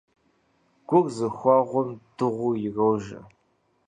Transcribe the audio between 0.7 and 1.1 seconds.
Гур